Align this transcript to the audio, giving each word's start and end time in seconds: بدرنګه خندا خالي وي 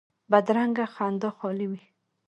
بدرنګه 0.31 0.85
خندا 0.93 1.29
خالي 1.37 1.65
وي 1.71 1.83